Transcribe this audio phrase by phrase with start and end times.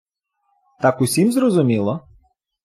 [0.81, 1.99] Так усім зрозуміло?